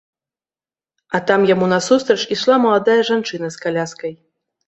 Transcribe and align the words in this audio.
А 1.17 1.21
там 1.31 1.43
яму 1.49 1.65
насустрач 1.75 2.17
ішла 2.35 2.55
маладая 2.65 2.97
жанчына 3.09 3.47
з 3.57 3.65
каляскай. 3.67 4.13